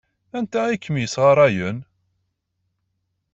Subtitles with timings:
[0.37, 1.77] Anta ay kem-yessɣarayen?